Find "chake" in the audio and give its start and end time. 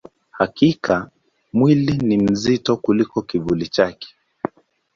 3.67-4.07